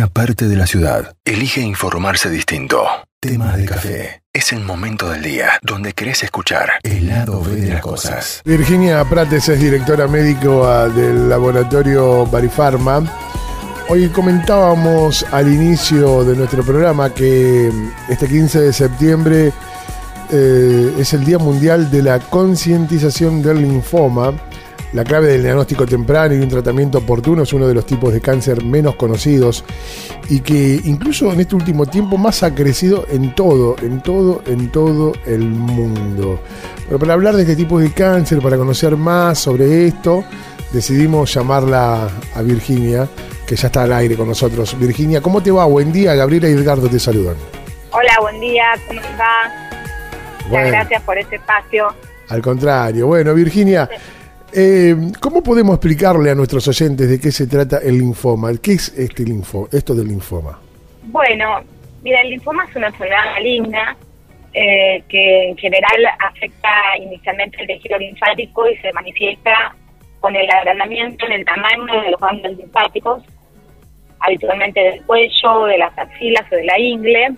una 0.00 0.06
parte 0.06 0.48
de 0.48 0.56
la 0.56 0.66
ciudad 0.66 1.14
elige 1.26 1.60
informarse 1.60 2.30
distinto. 2.30 2.86
Temas 3.20 3.58
de 3.58 3.66
café. 3.66 4.22
Es 4.32 4.50
el 4.50 4.60
momento 4.60 5.10
del 5.10 5.22
día 5.22 5.58
donde 5.60 5.92
querés 5.92 6.22
escuchar 6.22 6.70
el 6.82 7.06
lado 7.06 7.42
B 7.42 7.56
de 7.56 7.74
las 7.74 7.82
cosas. 7.82 8.40
Virginia 8.46 9.04
Prates 9.04 9.50
es 9.50 9.60
directora 9.60 10.08
médico 10.08 10.64
ah, 10.64 10.88
del 10.88 11.28
laboratorio 11.28 12.24
Barifarma. 12.24 13.04
Hoy 13.90 14.08
comentábamos 14.08 15.22
al 15.32 15.52
inicio 15.52 16.24
de 16.24 16.34
nuestro 16.34 16.62
programa 16.62 17.12
que 17.12 17.70
mm, 17.70 18.10
este 18.10 18.26
15 18.26 18.58
de 18.58 18.72
septiembre 18.72 19.52
eh, 20.30 20.94
es 20.98 21.12
el 21.12 21.26
Día 21.26 21.36
Mundial 21.36 21.90
de 21.90 22.02
la 22.04 22.20
Concientización 22.20 23.42
del 23.42 23.60
Linfoma. 23.60 24.32
La 24.92 25.04
clave 25.04 25.28
del 25.28 25.42
diagnóstico 25.44 25.86
temprano 25.86 26.34
y 26.34 26.38
un 26.38 26.48
tratamiento 26.48 26.98
oportuno 26.98 27.44
es 27.44 27.52
uno 27.52 27.68
de 27.68 27.74
los 27.74 27.86
tipos 27.86 28.12
de 28.12 28.20
cáncer 28.20 28.64
menos 28.64 28.96
conocidos 28.96 29.64
y 30.28 30.40
que 30.40 30.80
incluso 30.84 31.32
en 31.32 31.40
este 31.40 31.54
último 31.54 31.86
tiempo 31.86 32.18
más 32.18 32.42
ha 32.42 32.52
crecido 32.52 33.06
en 33.08 33.32
todo, 33.36 33.76
en 33.82 34.02
todo, 34.02 34.42
en 34.46 34.68
todo 34.72 35.12
el 35.26 35.42
mundo. 35.42 36.40
Pero 36.86 36.98
para 36.98 37.12
hablar 37.14 37.36
de 37.36 37.42
este 37.42 37.54
tipo 37.54 37.78
de 37.78 37.92
cáncer, 37.92 38.40
para 38.40 38.56
conocer 38.56 38.96
más 38.96 39.38
sobre 39.38 39.86
esto, 39.86 40.24
decidimos 40.72 41.32
llamarla 41.32 42.08
a 42.34 42.42
Virginia, 42.42 43.08
que 43.46 43.54
ya 43.54 43.68
está 43.68 43.84
al 43.84 43.92
aire 43.92 44.16
con 44.16 44.26
nosotros. 44.26 44.76
Virginia, 44.76 45.20
¿cómo 45.20 45.40
te 45.40 45.52
va? 45.52 45.66
Buen 45.66 45.92
día, 45.92 46.16
Gabriela 46.16 46.48
y 46.48 46.52
Edgardo 46.52 46.88
te 46.88 46.98
saludan. 46.98 47.36
Hola, 47.92 48.18
buen 48.20 48.40
día, 48.40 48.64
¿cómo 48.88 49.00
va? 49.00 49.68
Muchas 50.48 50.66
gracias 50.66 51.02
por 51.02 51.16
este 51.16 51.36
espacio. 51.36 51.94
Al 52.28 52.42
contrario, 52.42 53.06
bueno, 53.06 53.34
Virginia. 53.34 53.88
Eh, 54.52 54.96
¿Cómo 55.20 55.42
podemos 55.42 55.76
explicarle 55.76 56.30
a 56.30 56.34
nuestros 56.34 56.66
oyentes 56.66 57.08
de 57.08 57.20
qué 57.20 57.30
se 57.30 57.46
trata 57.46 57.78
el 57.78 57.98
linfoma? 57.98 58.50
¿Qué 58.62 58.72
es 58.72 58.88
este 58.98 59.22
linfo, 59.24 59.68
esto 59.72 59.94
del 59.94 60.08
linfoma? 60.08 60.58
Bueno, 61.04 61.60
mira, 62.02 62.20
el 62.22 62.30
linfoma 62.30 62.64
es 62.64 62.74
una 62.74 62.88
enfermedad 62.88 63.24
maligna 63.34 63.96
eh, 64.52 65.02
que 65.08 65.50
en 65.50 65.56
general 65.56 66.06
afecta 66.18 66.68
inicialmente 66.98 67.60
el 67.60 67.68
tejido 67.68 67.98
linfático 67.98 68.68
y 68.68 68.76
se 68.78 68.92
manifiesta 68.92 69.76
con 70.18 70.34
el 70.34 70.50
agrandamiento 70.50 71.26
en 71.26 71.32
el 71.32 71.44
tamaño 71.44 72.02
de 72.02 72.10
los 72.10 72.20
ganglios 72.20 72.56
linfáticos, 72.56 73.22
habitualmente 74.18 74.80
del 74.80 75.02
cuello, 75.06 75.64
de 75.66 75.78
las 75.78 75.96
axilas 75.96 76.44
o 76.50 76.56
de 76.56 76.64
la 76.64 76.78
ingle. 76.78 77.30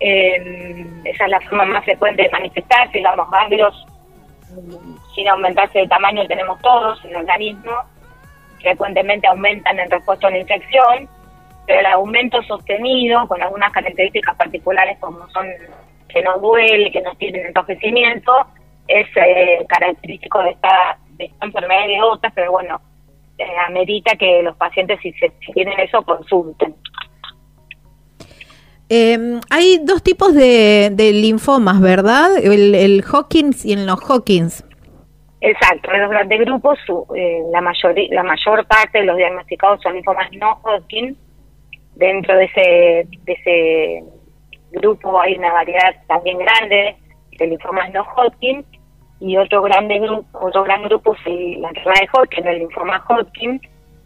Eh, 0.00 0.86
esa 1.04 1.24
es 1.24 1.30
la 1.30 1.40
forma 1.40 1.64
más 1.64 1.84
frecuente 1.84 2.22
de 2.22 2.30
manifestarse, 2.30 2.98
digamos, 2.98 3.28
ganglios 3.28 3.86
sin 5.14 5.28
aumentarse 5.28 5.80
de 5.80 5.88
tamaño 5.88 6.26
tenemos 6.26 6.60
todos 6.60 7.04
en 7.04 7.10
el 7.10 7.16
organismo, 7.16 7.72
frecuentemente 8.60 9.26
aumentan 9.26 9.78
en 9.78 9.90
respuesta 9.90 10.26
a 10.26 10.30
una 10.30 10.38
infección, 10.38 11.08
pero 11.66 11.80
el 11.80 11.86
aumento 11.86 12.42
sostenido 12.42 13.26
con 13.28 13.42
algunas 13.42 13.72
características 13.72 14.36
particulares 14.36 14.98
como 15.00 15.28
son 15.30 15.46
que 16.08 16.22
no 16.22 16.38
duele, 16.38 16.90
que 16.90 17.02
no 17.02 17.14
tienen 17.16 17.46
enrojecimiento, 17.46 18.32
es 18.86 19.06
eh, 19.16 19.64
característico 19.68 20.42
de 20.42 20.50
esta, 20.50 20.98
de 21.10 21.26
esta 21.26 21.44
enfermedad 21.44 21.86
y 21.86 21.96
de 21.96 22.02
otras, 22.02 22.32
pero 22.34 22.52
bueno, 22.52 22.80
eh, 23.36 23.44
amerita 23.66 24.16
que 24.16 24.42
los 24.42 24.56
pacientes 24.56 24.98
si, 25.00 25.12
se, 25.12 25.30
si 25.44 25.52
tienen 25.52 25.78
eso 25.78 26.02
consulten. 26.02 26.74
Eh, 28.88 29.40
hay 29.50 29.78
dos 29.84 30.02
tipos 30.02 30.34
de, 30.34 30.90
linfomas, 31.12 31.80
¿verdad? 31.80 32.38
El, 32.42 32.74
el, 32.74 33.04
Hawkins 33.04 33.64
y 33.64 33.72
el 33.72 33.86
no 33.86 33.96
Hawkins. 33.96 34.64
Exacto, 35.40 35.92
en 35.92 36.00
los 36.00 36.10
grandes 36.10 36.40
grupos 36.40 36.78
eh, 37.14 37.42
la, 37.52 37.60
mayor, 37.60 37.94
la 38.10 38.22
mayor 38.24 38.66
parte 38.66 38.98
de 38.98 39.04
los 39.04 39.16
diagnosticados 39.16 39.80
son 39.82 39.94
linfomas 39.94 40.30
no 40.32 40.60
Hawkins. 40.64 41.16
Dentro 41.94 42.36
de 42.36 42.44
ese, 42.44 43.08
de 43.24 43.32
ese 43.32 44.04
grupo 44.70 45.20
hay 45.20 45.34
una 45.34 45.52
variedad 45.52 45.94
también 46.06 46.38
grande 46.38 46.96
de 47.38 47.46
linfomas 47.46 47.92
no 47.92 48.02
Hodgkin 48.02 48.64
y 49.20 49.36
otro 49.36 49.62
grande 49.62 49.98
grupo, 49.98 50.26
otro 50.38 50.64
gran 50.64 50.82
grupo 50.84 51.14
es 51.14 51.58
la 51.58 51.68
enfermedad 51.68 52.00
de 52.00 52.08
Hodgkin, 52.12 52.46
el 52.46 52.58
linfoma 52.60 53.04
Hodgkin, 53.08 53.60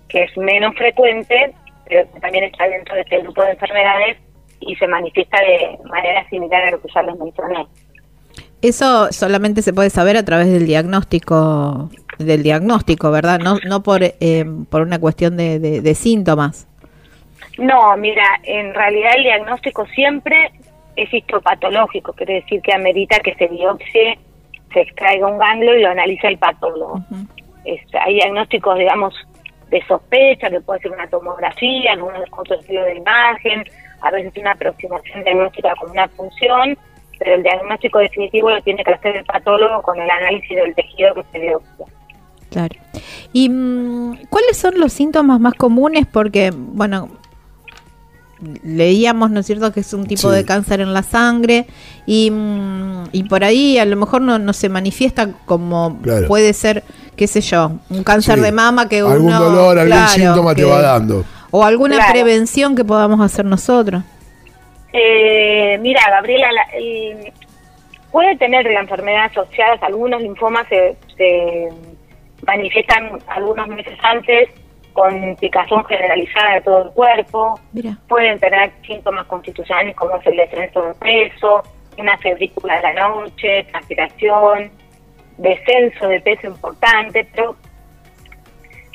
que 0.09 0.23
es 0.25 0.37
menos 0.37 0.75
frecuente, 0.77 1.55
pero 1.87 2.07
también 2.21 2.45
está 2.45 2.69
dentro 2.69 2.95
de 2.95 3.03
este 3.03 3.19
grupo 3.21 3.43
de 3.43 3.51
enfermedades 3.51 4.19
y 4.67 4.77
se 4.77 4.87
manifiesta 4.87 5.39
de 5.41 5.79
manera 5.89 6.29
similar 6.29 6.65
a 6.65 6.71
lo 6.73 6.81
que 6.81 6.89
ya 6.95 7.03
les 7.03 7.17
mencioné. 7.19 7.67
Eso 8.63 9.11
solamente 9.11 9.61
se 9.61 9.73
puede 9.73 9.91
saber 9.91 10.17
a 10.17 10.25
través 10.25 10.53
del 10.53 10.67
diagnóstico, 10.67 11.91
del 12.19 12.43
diagnóstico, 12.43 13.11
¿verdad? 13.11 13.41
No, 13.41 13.57
no 13.67 13.83
por, 13.83 14.03
eh, 14.03 14.45
por 14.71 14.83
una 14.83 15.01
cuestión 15.01 15.37
de, 15.37 15.59
de, 15.59 15.95
síntomas. 15.95 16.69
No, 17.59 17.97
mira, 17.97 18.25
en 18.45 18.73
realidad 18.73 19.13
el 19.17 19.25
diagnóstico 19.25 19.85
siempre 19.87 20.53
es 20.95 21.13
histopatológico, 21.13 22.13
quiere 22.13 22.35
decir 22.35 22.63
que 22.63 22.73
amerita 22.73 23.19
que 23.19 23.35
se 23.35 23.49
biopsie, 23.49 24.19
se 24.73 24.81
extraiga 24.81 25.27
un 25.27 25.39
ganglio 25.39 25.77
y 25.77 25.83
lo 25.83 25.91
analice 25.91 26.29
el 26.29 26.39
patólogo. 26.39 27.01
hay 27.65 28.15
diagnósticos, 28.15 28.79
digamos, 28.79 29.15
de 29.71 29.85
sospecha, 29.87 30.51
que 30.51 30.61
puede 30.61 30.81
ser 30.81 30.93
una 30.93 31.09
tomografía, 31.09 31.93
algún 31.93 32.13
otro 32.31 32.61
estudio 32.61 32.85
de 32.85 32.97
imagen, 32.97 33.65
a 34.03 34.11
veces 34.11 34.33
una 34.37 34.53
aproximación 34.53 35.25
diagnóstica 35.25 35.75
con 35.81 35.91
una 35.91 36.09
función, 36.09 36.77
pero 37.19 37.35
el 37.37 37.43
diagnóstico 37.43 37.99
definitivo 37.99 38.51
lo 38.51 38.63
tiene 38.63 38.85
que 38.85 38.93
hacer 38.93 39.17
el 39.17 39.25
patólogo 39.25 39.83
con 39.83 40.01
el 40.01 40.11
análisis 40.11 40.57
del 40.57 40.75
tejido 40.75 41.15
que 41.15 41.25
se 41.33 41.39
biopsia. 41.39 41.87
Claro. 42.51 42.77
¿Y 43.33 43.49
mm, 43.49 44.27
cuáles 44.29 44.57
son 44.59 44.79
los 44.79 44.93
síntomas 44.93 45.41
más 45.41 45.55
comunes? 45.55 46.07
Porque, 46.11 46.53
bueno, 46.55 47.09
leíamos, 48.63 49.31
¿no 49.31 49.41
es 49.41 49.47
cierto?, 49.47 49.73
que 49.73 49.81
es 49.81 49.93
un 49.95 50.07
tipo 50.07 50.31
de 50.31 50.45
cáncer 50.45 50.81
en 50.81 50.93
la 50.93 51.03
sangre 51.03 51.67
y, 52.07 52.31
mm, 52.31 53.05
y 53.13 53.25
por 53.25 53.45
ahí 53.45 53.79
a 53.79 53.85
lo 53.85 53.97
mejor 53.97 54.21
no, 54.21 54.39
no 54.39 54.53
se 54.53 54.69
manifiesta 54.69 55.31
como 55.47 55.99
puede 56.27 56.53
ser, 56.53 56.83
qué 57.17 57.27
sé 57.27 57.41
yo, 57.41 57.73
un 57.89 58.03
cáncer 58.03 58.41
de 58.41 58.53
mama 58.53 58.89
que 58.89 59.01
Algún 59.01 59.33
dolor, 59.33 59.79
algún 59.79 60.09
síntoma 60.09 60.55
te 60.55 60.65
va 60.65 60.83
dando. 60.83 61.25
O 61.53 61.63
alguna 61.63 62.09
prevención 62.11 62.75
que 62.75 62.85
podamos 62.85 63.21
hacer 63.21 63.45
nosotros. 63.45 64.03
Eh, 64.93 65.79
mira, 65.81 66.01
Gabriela, 66.11 66.67
puede 68.11 68.37
tener 68.37 68.65
la 68.65 68.81
enfermedad 68.81 69.27
asociadas, 69.27 69.83
algunos 69.83 70.21
linfomas 70.21 70.67
se, 70.69 70.97
se 71.17 71.69
manifiestan 72.47 73.19
algunos 73.29 73.69
meses 73.69 73.97
antes 74.03 74.49
con 74.93 75.37
picazón 75.37 75.85
generalizada 75.85 76.55
de 76.55 76.61
todo 76.63 76.85
el 76.85 76.91
cuerpo, 76.91 77.61
pueden 78.09 78.39
tener 78.39 78.73
síntomas 78.87 79.27
constitucionales 79.27 79.97
como 79.97 80.17
es 80.17 80.27
el 80.27 80.37
descenso 80.37 80.83
de 80.83 80.95
peso, 80.95 81.63
una 81.99 82.17
febrícula 82.19 82.77
de 82.77 82.83
la 82.83 83.09
noche, 83.09 83.65
transpiración, 83.71 84.71
descenso 85.39 86.09
de 86.09 86.21
peso 86.21 86.47
importante, 86.47 87.27
pero 87.35 87.57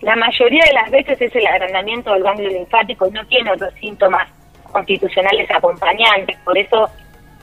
la 0.02 0.16
mayoría 0.16 0.64
de 0.66 0.74
las 0.74 0.92
veces 0.92 1.20
es 1.20 1.36
el 1.36 1.48
agrandamiento 1.48 2.14
del 2.14 2.24
ganglio 2.24 2.50
linfático 2.50 3.08
y 3.08 3.12
no 3.12 3.26
tiene 3.26 3.52
otros 3.52 3.74
síntomas 3.76 4.28
constitucionales 4.72 5.50
acompañantes. 5.50 6.38
Por 6.44 6.58
eso, 6.58 6.90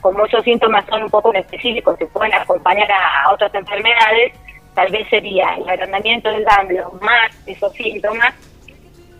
como 0.01 0.25
esos 0.25 0.43
síntomas 0.43 0.85
son 0.85 1.03
un 1.03 1.09
poco 1.09 1.33
específicos, 1.33 1.97
se 1.97 2.05
pueden 2.07 2.33
acompañar 2.33 2.89
a, 2.91 3.31
otras 3.33 3.53
enfermedades, 3.53 4.33
tal 4.73 4.89
vez 4.91 5.07
sería 5.09 5.55
el 5.55 5.67
agrandamiento 5.67 6.29
del 6.29 6.45
ganglio 6.45 6.91
más 7.01 7.31
esos 7.45 7.73
síntomas, 7.73 8.33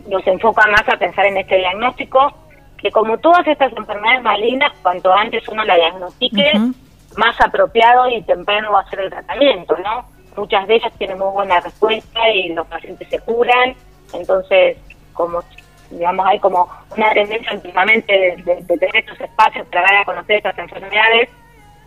nos 0.07 0.25
enfoca 0.27 0.65
más 0.67 0.87
a 0.87 0.97
pensar 0.97 1.25
en 1.25 1.37
este 1.37 1.57
diagnóstico, 1.57 2.31
que 2.77 2.91
como 2.91 3.17
todas 3.17 3.45
estas 3.47 3.73
enfermedades 3.73 4.21
malignas, 4.21 4.71
cuanto 4.81 5.11
antes 5.11 5.47
uno 5.49 5.63
la 5.65 5.75
diagnostique, 5.75 6.53
más 7.17 7.39
apropiado 7.41 8.09
y 8.09 8.21
temprano 8.23 8.71
va 8.71 8.81
a 8.81 8.89
ser 8.89 8.99
el 8.99 9.09
tratamiento, 9.09 9.75
¿no? 9.77 10.14
Muchas 10.37 10.67
de 10.67 10.75
ellas 10.75 10.93
tienen 10.97 11.17
muy 11.17 11.31
buena 11.31 11.59
respuesta 11.59 12.29
y 12.29 12.49
los 12.49 12.67
pacientes 12.67 13.07
se 13.09 13.19
curan, 13.19 13.75
entonces 14.13 14.77
como 15.13 15.43
digamos 15.89 16.25
hay 16.25 16.39
como 16.39 16.69
una 16.95 17.11
tendencia 17.13 17.53
últimamente 17.53 18.35
de, 18.43 18.77
tener 18.77 18.95
estos 18.95 19.19
espacios 19.21 19.67
para 19.67 19.81
dar 19.81 19.95
a 20.01 20.05
conocer 20.05 20.37
estas 20.37 20.57
enfermedades 20.57 21.29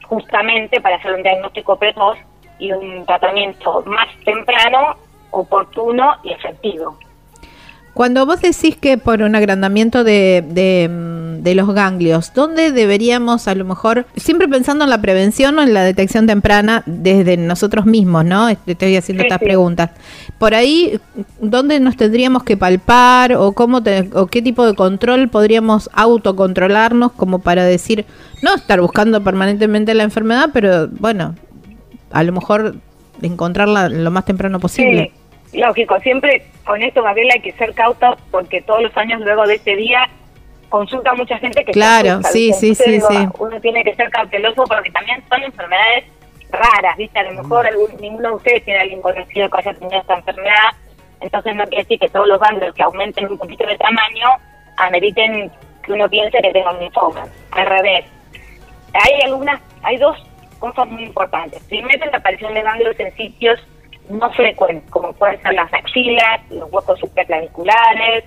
justamente 0.05 0.81
para 0.81 0.97
hacer 0.97 1.13
un 1.13 1.23
diagnóstico 1.23 1.77
precoz 1.77 2.19
y 2.59 2.73
un 2.73 3.05
tratamiento 3.07 3.83
más 3.87 4.09
temprano, 4.25 4.97
oportuno 5.31 6.17
y 6.25 6.33
efectivo. 6.33 6.99
Cuando 7.95 8.27
vos 8.27 8.41
decís 8.41 8.77
que 8.77 8.97
por 8.97 9.23
un 9.23 9.35
agrandamiento 9.35 10.05
de, 10.05 10.45
de, 10.49 11.55
los 11.55 11.75
ganglios, 11.75 12.33
¿dónde 12.35 12.73
deberíamos 12.73 13.49
a 13.49 13.55
lo 13.55 13.65
mejor, 13.65 14.07
siempre 14.17 14.47
pensando 14.47 14.85
en 14.85 14.91
la 14.91 15.01
prevención 15.01 15.59
o 15.59 15.63
en 15.63 15.75
la 15.75 15.83
detección 15.83 16.27
temprana 16.27 16.83
desde 16.87 17.37
nosotros 17.37 17.87
mismos, 17.87 18.25
¿no? 18.25 18.49
Estoy 18.49 18.97
haciendo 18.97 19.23
estas 19.25 19.39
preguntas. 19.39 19.91
Por 20.39 20.55
ahí, 20.55 21.01
¿dónde 21.41 21.81
nos 21.81 21.97
tendríamos 21.97 22.45
que 22.45 22.57
palpar 22.57 23.33
o, 23.33 23.53
cómo 23.53 23.81
o 24.13 24.27
qué 24.27 24.43
tipo 24.43 24.67
de 24.67 24.75
control 24.75 25.29
podríamos 25.29 25.91
autocontrolarnos 25.95 27.13
como 27.13 27.41
para 27.41 27.65
decir, 27.65 28.05
no 28.43 28.55
estar 28.55 28.81
buscando 28.81 29.25
permanentemente 29.25 29.95
la 29.95 30.05
enfermedad, 30.05 30.51
pero 30.53 30.89
bueno, 30.89 31.35
a 32.13 32.23
lo 32.23 32.33
mejor 32.33 32.77
encontrarla 33.23 33.89
lo 33.89 34.11
más 34.11 34.25
temprano 34.25 34.61
posible? 34.61 35.13
Lógico, 35.53 35.99
siempre 36.01 36.47
con 36.65 36.83
esto, 36.83 37.03
Gabriela, 37.03 37.35
hay 37.35 37.41
que 37.41 37.53
ser 37.53 37.75
cautos 37.75 38.17
porque 38.31 38.61
todos 38.63 38.83
los 38.83 38.97
años 38.97 39.21
luego 39.21 39.47
de 39.47 39.55
este 39.55 39.77
día 39.77 40.09
consulta 40.69 41.15
mucha 41.15 41.39
gente 41.39 41.65
que 41.65 41.73
claro, 41.73 42.23
sí, 42.25 42.53
sí, 42.53 42.75
sí, 42.75 43.01
sí. 43.01 43.29
Uno 43.39 43.61
tiene 43.61 43.83
que 43.83 43.95
ser 43.95 44.11
cauteloso 44.11 44.65
porque 44.65 44.91
también 44.91 45.23
son 45.29 45.43
enfermedades 45.43 46.05
raras, 46.51 46.97
¿viste? 46.97 47.19
A 47.19 47.25
lo 47.25 47.43
mejor 47.43 47.67
mm. 47.67 48.01
ninguno 48.01 48.29
de 48.29 48.35
ustedes 48.35 48.65
tiene 48.65 48.81
alguien 48.81 49.01
conocido 49.01 49.49
que 49.49 49.59
haya 49.59 49.75
tenido 49.75 50.01
esta 50.01 50.15
enfermedad, 50.17 50.71
entonces 51.21 51.57
no 51.57 51.65
quiere 51.65 51.85
decir 51.85 51.99
que 51.99 52.09
todos 52.09 52.29
los 52.29 52.41
ganglios 52.41 52.75
que 52.75 52.83
aumenten 52.83 53.31
un 53.31 53.39
poquito 53.39 53.67
de 53.67 53.77
tamaño 53.77 54.29
ameriten 54.77 55.51
que 55.83 55.93
uno 55.93 56.09
piense 56.09 56.39
que 56.43 56.53
tenga 56.53 56.73
un 56.73 56.81
linfoma. 56.81 57.25
Al 57.53 57.67
revés. 57.67 58.05
Hay 58.93 59.21
algunas, 59.23 59.61
hay 59.83 59.97
dos 59.97 60.17
cosas 60.59 60.87
muy 60.89 61.05
importantes. 61.05 61.63
Primero, 61.65 62.07
la 62.11 62.19
aparición 62.19 62.55
de 62.55 62.63
ganglios 62.63 62.99
en 63.01 63.15
sitios 63.17 63.61
no 64.11 64.31
frecuentes, 64.33 64.91
como 64.91 65.13
pueden 65.13 65.41
ser 65.43 65.55
las 65.55 65.73
axilas, 65.73 66.41
los 66.51 66.73
huecos 66.73 66.99
supraclaviculares, 67.01 68.25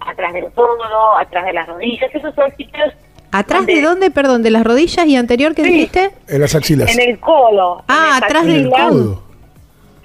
atrás 0.00 0.32
del 0.32 0.50
codo, 0.52 1.16
atrás 1.18 1.44
de 1.46 1.52
las 1.52 1.66
rodillas. 1.66 2.14
Esos 2.14 2.34
son 2.34 2.54
sitios 2.56 2.92
¿Atrás 3.34 3.66
de 3.66 3.82
dónde, 3.82 4.12
perdón? 4.12 4.44
¿De 4.44 4.52
las 4.52 4.62
rodillas 4.62 5.04
y 5.06 5.16
anterior 5.16 5.56
que 5.56 5.64
dijiste? 5.64 6.12
En 6.28 6.40
las 6.40 6.54
axilas. 6.54 6.96
En 6.96 7.10
el 7.10 7.18
codo. 7.18 7.82
Ah, 7.88 8.20
atrás 8.22 8.46
del 8.46 8.70
codo. 8.70 9.24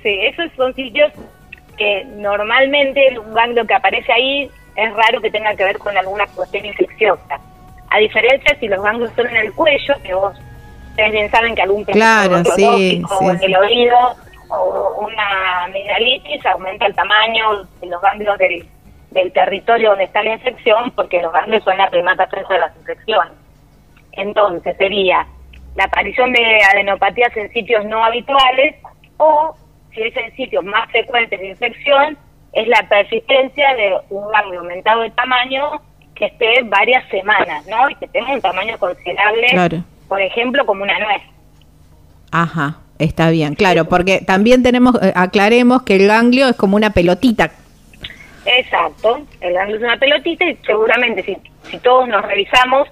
Sí, 0.01 0.17
esos 0.21 0.51
son 0.57 0.73
sitios 0.73 1.11
que 1.77 2.06
normalmente 2.15 3.19
un 3.19 3.31
ganglio 3.35 3.67
que 3.67 3.75
aparece 3.75 4.11
ahí 4.11 4.50
es 4.75 4.94
raro 4.95 5.21
que 5.21 5.29
tenga 5.29 5.53
que 5.56 5.63
ver 5.63 5.77
con 5.77 5.95
alguna 5.95 6.25
cuestión 6.27 6.65
infecciosa. 6.65 7.39
A 7.91 8.00
diferencia 8.00 8.57
si 8.59 8.67
los 8.67 8.81
ganglios 8.81 9.11
son 9.15 9.27
en 9.27 9.38
el 9.38 9.53
cuello, 9.53 9.94
que 10.01 10.13
vos 10.15 10.35
ustedes 10.89 11.11
bien 11.11 11.29
saben 11.29 11.53
que 11.53 11.61
algún 11.61 11.83
claro, 11.85 12.44
sí, 12.56 13.03
o 13.19 13.29
en 13.29 13.44
el 13.44 13.56
oído 13.56 13.95
o 14.50 15.06
una 15.06 15.66
amigdalitis 15.66 16.46
aumenta 16.46 16.86
el 16.86 16.96
tamaño 16.96 17.63
de 17.81 17.88
los 17.88 18.01
ganglios 18.01 18.38
del 18.38 18.68
del 19.12 19.31
territorio 19.31 19.90
donde 19.90 20.06
está 20.06 20.24
la 20.24 20.34
infección, 20.34 20.92
porque 20.92 21.22
los 21.22 21.34
ganglios 21.34 21.63
son 21.63 21.78
la 21.78 21.90
primata 21.90 22.28
de 22.28 22.60
las 22.60 22.75
infecciones. 22.78 23.34
Entonces 24.13 24.75
sería 24.78 25.25
la 25.75 25.86
aparición 25.86 26.31
de 26.34 26.60
adenopatías 26.74 27.36
en 27.38 27.51
sitios 27.51 27.86
no 27.86 28.04
habituales 28.04 28.75
o, 29.18 29.56
si 29.94 30.01
es 30.01 30.16
en 30.18 30.36
sitios 30.36 30.63
más 30.63 30.90
frecuentes 30.92 31.40
de 31.40 31.50
infección, 31.50 32.18
es 32.54 32.68
la 32.68 32.84
persistencia 32.90 33.75
de 33.75 33.95
un 34.10 34.30
ganglio 34.31 34.60
aumentado 34.62 35.02
de 35.02 35.12
tamaño 35.12 35.81
que 36.16 36.25
esté 36.25 36.63
varias 36.63 37.07
semanas, 37.10 37.66
¿no? 37.68 37.90
Y 37.90 37.95
que 37.95 38.07
tenga 38.07 38.34
un 38.34 38.42
tamaño 38.42 38.78
considerable, 38.78 39.84
por 40.07 40.22
ejemplo, 40.22 40.66
como 40.66 40.84
una 40.84 41.00
nuez. 41.00 41.22
Ajá, 42.31 42.78
está 43.00 43.30
bien, 43.31 43.56
claro, 43.56 43.86
porque 43.86 44.22
también 44.25 44.62
tenemos, 44.62 45.01
eh, 45.01 45.13
aclaremos 45.16 45.84
que 45.84 45.96
el 45.96 46.07
ganglio 46.07 46.50
es 46.50 46.56
como 46.56 46.75
una 46.75 46.92
pelotita. 46.92 47.51
Exacto, 48.46 49.22
el 49.42 49.54
ganglio 49.54 49.78
es 49.78 49.84
una 49.84 49.98
pelotita 49.98 50.46
y 50.46 50.56
seguramente 50.66 51.24
si, 51.24 51.38
si 51.69 51.80
todos 51.80 52.07
nos 52.07 52.24
revisamos, 52.25 52.88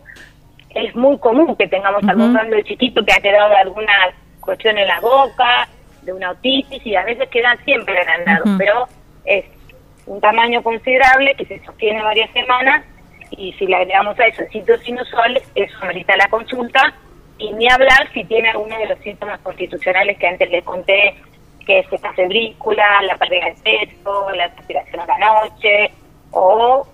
es 0.69 0.95
muy 0.95 1.18
común 1.19 1.56
que 1.56 1.68
tengamos 1.68 2.04
algún 2.07 2.33
ganglio 2.33 2.62
chiquito 2.62 3.04
que 3.04 3.13
ha 3.13 3.21
quedado 3.21 3.50
de 3.50 3.57
alguna 3.57 3.94
cuestión 4.39 4.77
en 4.77 4.88
la 4.88 5.00
boca, 5.00 5.68
de 6.04 6.13
una 6.13 6.31
otitis 6.31 6.86
y 6.86 6.95
a 6.95 7.03
veces 7.03 7.27
quedan 7.30 7.57
siempre 7.65 7.98
agrandados, 8.00 8.50
pero 8.57 8.88
es 9.25 9.45
un 10.06 10.21
tamaño 10.21 10.63
considerable 10.63 11.36
que 11.36 11.45
se 11.45 11.63
sostiene 11.65 12.01
varias 12.01 12.31
semanas 12.31 12.86
y 13.31 13.51
si 13.53 13.68
le 13.68 13.75
agregamos 13.75 14.18
a 14.19 14.27
eso 14.27 14.44
síntomas 14.51 14.88
inusuales, 14.88 15.44
eso 15.53 15.75
amerita 15.81 16.15
la 16.15 16.30
consulta 16.30 16.94
y 17.38 17.54
ni 17.54 17.69
hablar 17.69 18.12
si 18.13 18.24
tiene 18.24 18.50
alguno 18.50 18.78
de 18.78 18.88
los 18.88 19.00
síntomas 19.00 19.39
constitucionales 19.42 20.18
que 20.18 20.28
antes 20.28 20.50
les 20.50 20.63
conté 20.63 21.16
que 21.68 21.80
es 21.80 21.92
esta 21.92 22.13
febrícula, 22.13 23.01
la 23.04 23.18
pérdida 23.18 23.48
de 23.48 23.56
peso, 23.62 24.30
la 24.31 24.50
transpiración 24.54 25.01
a 25.01 25.06
la 25.06 25.18
noche, 25.19 25.92
o 26.31 26.88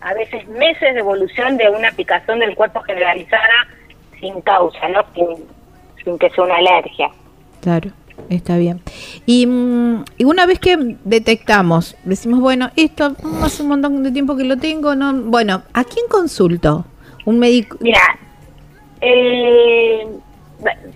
a 0.00 0.14
veces 0.14 0.48
meses 0.48 0.94
de 0.94 1.00
evolución 1.00 1.58
de 1.58 1.68
una 1.68 1.92
picazón 1.92 2.38
del 2.38 2.54
cuerpo 2.56 2.80
generalizada 2.80 3.68
sin 4.18 4.40
causa, 4.40 4.88
¿no? 4.88 5.04
Sin, 6.02 6.18
que 6.18 6.30
sea 6.30 6.44
una 6.44 6.56
alergia. 6.56 7.10
Claro, 7.60 7.90
está 8.30 8.56
bien. 8.56 8.80
Y, 9.26 9.46
mm, 9.46 10.04
y, 10.16 10.24
una 10.24 10.46
vez 10.46 10.60
que 10.60 10.78
detectamos, 11.04 11.96
decimos, 12.04 12.40
bueno, 12.40 12.70
esto 12.76 13.16
hace 13.42 13.62
un 13.62 13.68
montón 13.68 14.02
de 14.02 14.12
tiempo 14.12 14.36
que 14.36 14.44
lo 14.44 14.56
tengo, 14.56 14.94
no 14.94 15.12
bueno, 15.12 15.62
¿a 15.74 15.84
quién 15.84 16.06
consulto? 16.08 16.86
Un 17.24 17.40
médico. 17.40 17.76
Mira, 17.80 18.00
el 19.00 20.20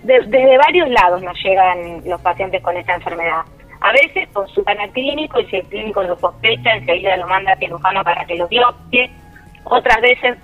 desde 0.03 0.57
varios 0.57 0.89
lados 0.89 1.21
nos 1.21 1.37
llegan 1.43 2.01
los 2.05 2.19
pacientes 2.21 2.61
con 2.61 2.75
esta 2.75 2.95
enfermedad. 2.95 3.41
A 3.79 3.91
veces 3.93 4.27
consultan 4.33 4.79
al 4.79 4.89
clínico 4.91 5.39
y 5.39 5.45
si 5.47 5.57
el 5.57 5.65
clínico 5.65 6.03
lo 6.03 6.17
sospecha, 6.17 6.73
enseguida 6.73 7.17
lo 7.17 7.27
manda 7.27 7.51
al 7.51 7.59
cirujano 7.59 8.03
para 8.03 8.25
que 8.25 8.35
lo 8.35 8.47
biopsie. 8.47 9.09
Otras 9.63 10.01
veces 10.01 10.37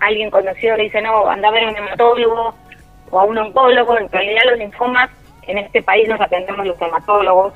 alguien 0.00 0.30
conocido 0.30 0.76
le 0.76 0.84
dice, 0.84 1.00
no, 1.02 1.28
anda 1.28 1.48
a 1.48 1.52
ver 1.52 1.64
a 1.64 1.70
un 1.70 1.76
hematólogo 1.76 2.54
o 3.10 3.20
a 3.20 3.24
un 3.24 3.38
oncólogo. 3.38 3.98
En 3.98 4.10
realidad 4.10 4.42
los 4.50 4.58
linfomas 4.58 5.10
en 5.42 5.58
este 5.58 5.82
país 5.82 6.08
nos 6.08 6.20
atendemos 6.20 6.66
los 6.66 6.80
hematólogos. 6.80 7.54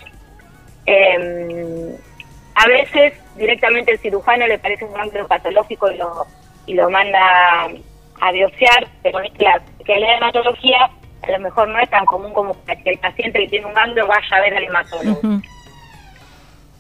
Em, 0.86 1.94
a 2.54 2.66
veces 2.66 3.14
directamente 3.36 3.92
el 3.92 3.98
cirujano 3.98 4.46
le 4.46 4.58
parece 4.58 4.84
un 4.84 4.92
ganglio 4.92 5.26
patológico 5.26 5.90
y 5.90 5.96
lo, 5.96 6.26
y 6.66 6.74
lo 6.74 6.90
manda 6.90 7.68
a 8.22 8.30
biopsiar, 8.30 8.86
pero 9.02 9.18
claro, 9.36 9.62
que 9.84 9.98
la 9.98 10.16
hematología 10.16 10.88
a 11.22 11.30
lo 11.32 11.40
mejor 11.40 11.68
no 11.68 11.78
es 11.80 11.90
tan 11.90 12.04
común 12.04 12.32
como 12.32 12.56
que 12.64 12.90
el 12.90 12.98
paciente 12.98 13.40
que 13.40 13.48
tiene 13.48 13.66
un 13.66 13.74
ganglio 13.74 14.06
vaya 14.06 14.36
a 14.36 14.40
ver 14.40 14.56
al 14.56 14.64
hematólogo. 14.64 15.20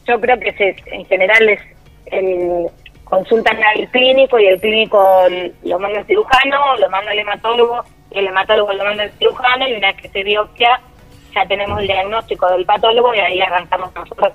Yo 0.06 0.20
creo 0.20 0.38
que 0.38 0.52
se, 0.52 0.76
en 0.86 1.04
general 1.06 1.48
es 1.48 1.60
el, 2.06 2.66
consultan 3.04 3.58
al 3.62 3.88
clínico 3.88 4.38
y 4.38 4.46
el 4.46 4.60
clínico 4.60 5.26
lo 5.64 5.78
manda 5.80 5.98
al 5.98 6.06
cirujano, 6.06 6.76
lo 6.76 6.90
manda 6.90 7.10
al 7.10 7.18
hematólogo 7.18 7.82
y 8.12 8.18
el 8.20 8.28
hematólogo 8.28 8.72
lo 8.72 8.84
manda 8.84 9.02
al 9.02 9.12
cirujano 9.12 9.68
y 9.68 9.74
una 9.74 9.88
vez 9.88 9.96
que 10.02 10.08
se 10.10 10.22
biopsia 10.22 10.80
ya 11.34 11.46
tenemos 11.46 11.80
el 11.80 11.86
diagnóstico 11.88 12.48
del 12.50 12.64
patólogo 12.64 13.14
y 13.14 13.18
ahí 13.18 13.40
arrancamos 13.40 13.92
nosotros 13.94 14.32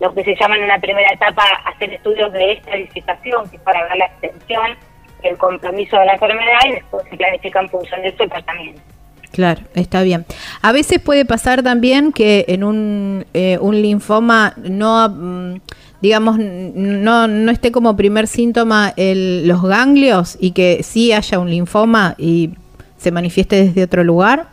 lo 0.00 0.12
que 0.12 0.24
se 0.24 0.34
llama 0.34 0.56
en 0.56 0.64
una 0.64 0.78
primera 0.78 1.12
etapa 1.12 1.44
hacer 1.64 1.92
estudios 1.92 2.32
de 2.32 2.52
estadificación, 2.52 3.48
que 3.48 3.56
es 3.56 3.62
para 3.62 3.84
ver 3.84 3.96
la 3.96 4.06
extensión 4.06 4.76
el 5.24 5.36
compromiso 5.38 5.98
de 5.98 6.06
la 6.06 6.14
enfermedad 6.14 6.58
y 6.68 6.72
después 6.72 7.04
se 7.08 7.16
planifica 7.16 7.60
en 7.60 7.68
función 7.68 8.02
de 8.02 8.16
su 8.16 8.28
tratamiento. 8.28 8.80
Claro, 9.32 9.62
está 9.74 10.02
bien. 10.02 10.26
A 10.60 10.72
veces 10.72 11.00
puede 11.00 11.24
pasar 11.24 11.62
también 11.62 12.12
que 12.12 12.44
en 12.48 12.64
un, 12.64 13.24
eh, 13.32 13.58
un 13.60 13.80
linfoma 13.80 14.52
no, 14.58 15.08
mm, 15.08 15.60
digamos, 16.02 16.38
no, 16.38 17.26
no 17.28 17.50
esté 17.50 17.72
como 17.72 17.96
primer 17.96 18.26
síntoma 18.26 18.92
el, 18.96 19.48
los 19.48 19.62
ganglios 19.62 20.36
y 20.38 20.52
que 20.52 20.82
sí 20.82 21.12
haya 21.12 21.38
un 21.38 21.48
linfoma 21.48 22.14
y 22.18 22.50
se 22.98 23.10
manifieste 23.10 23.56
desde 23.56 23.84
otro 23.84 24.04
lugar. 24.04 24.46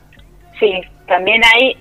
Sí, 0.60 0.72
también 1.08 1.42
hay, 1.56 1.76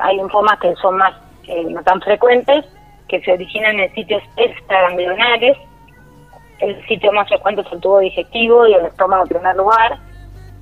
hay 0.00 0.16
linfomas 0.16 0.58
que 0.60 0.74
son 0.76 0.96
más, 0.96 1.14
eh, 1.48 1.64
no 1.68 1.82
tan 1.82 2.00
frecuentes, 2.00 2.64
que 3.08 3.20
se 3.20 3.32
originan 3.32 3.78
en 3.78 3.92
sitios 3.94 4.22
extraganglionares, 4.36 5.56
el 6.58 6.86
sitio 6.86 7.12
más 7.12 7.28
frecuente 7.28 7.62
es 7.62 7.72
el 7.72 7.80
tubo 7.80 7.98
digestivo 7.98 8.66
y 8.66 8.74
el 8.74 8.86
estómago 8.86 9.22
en 9.22 9.28
primer 9.28 9.56
lugar. 9.56 9.98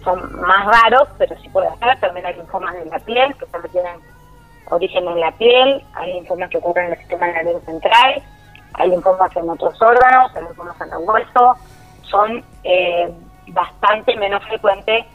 Son 0.03 0.41
más 0.41 0.67
raros, 0.67 1.09
pero 1.19 1.35
sí 1.41 1.49
puede 1.49 1.69
hacer. 1.69 1.99
También 2.01 2.27
hay 2.27 2.35
linfomas 2.35 2.75
en 2.77 2.91
la 2.91 2.99
piel, 2.99 3.35
que 3.37 3.47
solo 3.47 3.69
tienen 3.69 4.01
origen 4.71 5.07
en 5.09 5.21
la 5.21 5.31
piel. 5.33 5.83
Hay 5.95 6.13
linfomas 6.15 6.51
que 6.51 6.59
ocurren 6.59 6.87
en 6.87 6.93
el 6.93 6.99
sistema 6.99 7.27
nervioso 7.29 7.61
central. 7.65 8.23
Hay 8.75 8.91
linfomas 8.91 9.35
en 9.37 9.49
otros 9.49 9.81
órganos, 9.81 10.35
hay 10.35 10.45
linfomas 10.45 10.81
en 10.81 10.89
el 10.89 11.09
hueso. 11.09 11.57
Son 12.03 12.45
eh, 12.65 13.13
bastante 13.49 14.17
menos 14.17 14.43
frecuentes 14.45 15.07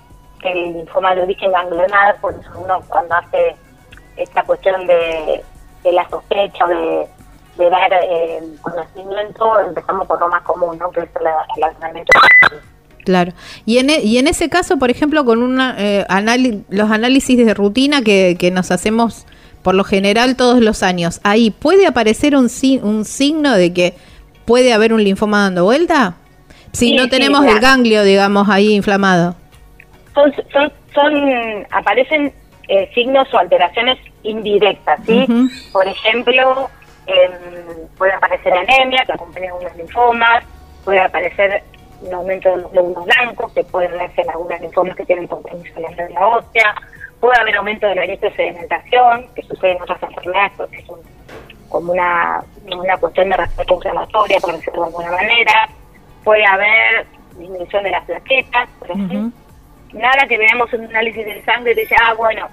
que 0.42 0.52
el 0.52 0.74
linfoma 0.74 1.14
de 1.14 1.24
origen 1.24 1.52
ganglionar. 1.52 2.16
Por 2.22 2.34
eso 2.34 2.50
uno 2.56 2.82
cuando 2.88 3.16
hace 3.16 3.56
esta 4.16 4.44
cuestión 4.44 4.88
de, 4.88 5.44
de 5.84 5.92
la 5.92 6.08
sospecha 6.10 6.66
o 6.66 6.68
de 6.70 7.08
de 7.60 7.70
dar 7.70 7.92
eh, 7.94 8.40
conocimiento, 8.62 9.60
empezamos 9.60 10.08
por 10.08 10.20
lo 10.20 10.30
más 10.30 10.42
común, 10.44 10.78
¿no? 10.80 10.90
Que 10.92 11.02
es 11.02 11.10
el, 11.16 12.06
Claro. 13.06 13.34
Y 13.66 13.80
en, 13.80 13.90
e, 13.90 14.00
y 14.02 14.18
en 14.18 14.28
ese 14.28 14.50
caso, 14.50 14.78
por 14.78 14.90
ejemplo, 14.90 15.26
con 15.26 15.44
una, 15.44 15.76
eh, 15.78 16.06
los 16.70 16.92
análisis 16.92 17.38
de 17.38 17.54
rutina 17.54 18.02
que, 18.02 18.38
que 18.40 18.52
nos 18.52 18.72
hacemos 18.72 19.26
por 19.62 19.76
lo 19.76 19.84
general 19.84 20.36
todos 20.36 20.62
los 20.62 20.84
años, 20.84 21.20
ahí 21.24 21.52
puede 21.52 21.86
aparecer 21.86 22.36
un, 22.36 22.50
un 22.84 23.06
signo 23.06 23.54
de 23.56 23.74
que 23.74 23.94
puede 24.46 24.74
haber 24.74 24.94
un 24.94 25.04
linfoma 25.04 25.44
dando 25.44 25.66
vuelta? 25.66 26.16
Si 26.72 26.96
no 26.96 27.10
tenemos 27.10 27.46
el 27.46 27.60
ganglio, 27.60 28.04
digamos, 28.04 28.48
ahí 28.50 28.74
inflamado. 28.74 29.36
Son, 30.14 30.34
son, 30.52 30.72
son 30.94 31.68
aparecen 31.72 32.32
eh, 32.68 32.90
signos 32.94 33.28
o 33.34 33.38
alteraciones 33.38 33.98
indirectas, 34.24 35.00
¿sí? 35.06 35.26
Por 35.72 35.88
ejemplo, 35.88 36.70
puede 37.98 38.14
aparecer 38.14 38.54
anemia 38.54 39.04
que 39.06 39.14
acompaña 39.14 39.48
algunos 39.48 39.76
linfomas, 39.76 40.44
puede 40.84 41.00
aparecer 41.00 41.64
un 42.02 42.14
aumento 42.14 42.50
de 42.50 42.58
los 42.58 42.72
glóbulos 42.72 43.06
blancos, 43.06 43.52
que 43.54 43.64
pueden 43.64 43.98
darse 43.98 44.22
en 44.22 44.30
algunas 44.30 44.62
linfomas 44.62 44.96
que 44.96 45.06
tienen 45.06 45.28
compromiso 45.28 45.74
de 45.76 46.10
la 46.10 46.28
ósea, 46.28 46.76
puede 47.20 47.40
haber 47.40 47.56
aumento 47.58 47.88
de 47.88 47.96
la 47.96 48.06
sedimentación, 48.06 49.28
que 49.36 49.44
sucede 49.44 49.72
en 49.72 49.82
otras 49.82 50.02
enfermedades 50.04 50.52
porque 50.56 50.78
es 50.78 50.86
como 51.68 51.92
una, 51.92 52.44
una 52.66 52.98
cuestión 52.98 53.30
de 53.30 53.38
respuesta 53.38 53.74
inflamatoria, 53.74 54.40
por 54.40 54.54
decirlo 54.54 54.82
de 54.82 54.88
alguna 54.88 55.12
manera, 55.12 55.70
puede 56.24 56.46
haber 56.46 57.06
disminución 57.38 57.84
de 57.84 57.92
las 57.92 58.06
plaquetas, 58.06 58.70
por 58.80 58.92
ejemplo. 58.92 59.32
Nada 59.94 60.28
que 60.28 60.38
veamos 60.38 60.72
un 60.74 60.86
análisis 60.86 61.26
de 61.26 61.44
sangre 61.44 61.72
y 61.72 61.76
dice, 61.76 61.96
ah, 62.02 62.14
bueno, 62.14 62.48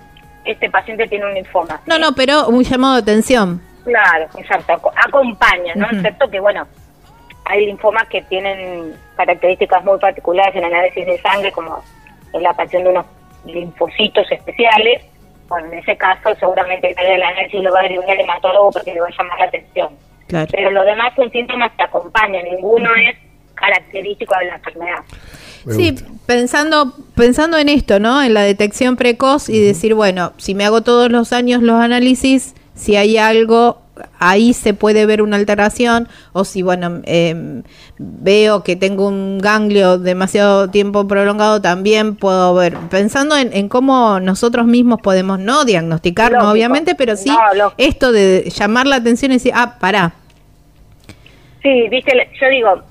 este 0.45 0.71
paciente 0.71 1.07
tiene 1.09 1.27
un 1.27 1.35
linfoma. 1.35 1.81
No, 1.87 1.99
no, 1.99 2.15
pero 2.15 2.49
un 2.49 2.63
llamado 2.63 2.95
de 2.95 3.03
atención. 3.03 3.61
Claro, 3.87 4.27
exacto. 4.37 4.73
aco- 4.75 4.93
Acompaña, 5.07 5.75
¿no? 5.77 5.87
Ujú. 5.87 5.97
Excepto 5.97 6.29
que, 6.29 6.41
bueno, 6.41 6.67
hay 7.45 7.65
linfomas 7.67 8.07
que 8.09 8.21
tienen 8.23 8.95
características 9.17 9.83
muy 9.85 9.99
particulares 9.99 10.55
en 10.57 10.65
análisis 10.65 11.07
de 11.07 11.19
sangre, 11.23 11.53
como 11.53 11.83
es 12.35 12.43
la 12.43 12.51
aparición 12.51 12.83
de 12.85 12.91
unos 12.91 13.07
linfocitos 13.47 14.31
especiales. 14.31 15.05
Bueno, 15.49 15.69
en 15.73 15.79
ese 15.79 15.97
caso, 15.97 16.35
seguramente 16.41 16.93
el 16.99 17.23
análisis 17.23 17.63
lo 17.63 17.73
va 17.73 17.79
a 17.81 17.83
derivar 17.85 18.11
al 18.11 18.21
hematólogo 18.21 18.73
porque 18.73 18.93
le 18.93 19.01
va 19.01 19.07
a 19.07 19.11
llamar 19.17 19.39
la 19.39 19.45
atención. 19.47 19.89
Claro. 20.27 20.49
Pero 20.51 20.71
los 20.73 20.85
demás 20.85 21.13
son 21.15 21.31
síntomas 21.31 21.71
que 21.77 21.85
acompañan, 21.85 22.43
ninguno 22.45 22.91
es 22.97 23.17
característico 23.55 24.35
de 24.41 24.47
la 24.47 24.55
enfermedad. 24.57 24.99
Me 25.65 25.73
Sí, 25.75 25.95
pensando, 26.27 26.93
pensando 27.15 27.59
en 27.59 27.69
esto, 27.69 28.01
¿no? 28.01 28.21
En 28.23 28.35
la 28.35 28.43
detección 28.43 28.97
precoz 28.97 29.49
y 29.49 29.65
decir, 29.65 29.95
bueno, 29.95 30.33
si 30.37 30.57
me 30.57 30.65
hago 30.65 30.83
todos 30.83 31.11
los 31.13 31.33
años 31.33 31.63
los 31.63 31.81
análisis, 31.81 32.56
si 32.77 32.95
hay 32.95 33.17
algo, 33.19 33.81
ahí 34.19 34.53
se 34.53 34.75
puede 34.75 35.07
ver 35.07 35.23
una 35.23 35.37
alteración, 35.37 36.09
o 36.33 36.45
si, 36.45 36.63
bueno, 36.63 37.01
eh, 37.05 37.63
veo 37.99 38.63
que 38.63 38.77
tengo 38.77 39.09
un 39.09 39.39
ganglio 39.39 39.99
demasiado 39.99 40.71
tiempo 40.71 41.09
prolongado, 41.09 41.61
también 41.61 42.15
puedo 42.17 42.55
ver. 42.55 42.77
Pensando 42.91 43.37
en, 43.37 43.53
en 43.53 43.69
cómo 43.69 44.21
nosotros 44.21 44.67
mismos 44.67 45.01
podemos, 45.03 45.39
no 45.39 45.65
diagnosticarnos, 45.65 46.43
Lógico. 46.43 46.53
obviamente, 46.53 46.95
pero 46.95 47.17
sí 47.17 47.31
No, 47.31 47.73
esto 47.79 48.13
de 48.13 48.51
llamar 48.55 48.87
la 48.87 48.97
atención 48.97 49.33
y 49.33 49.37
decir, 49.37 49.53
ah, 49.55 49.77
pará. 49.81 50.13
Sí, 51.63 51.89
viste, 51.89 52.13
yo 52.41 52.49
digo, 52.49 52.83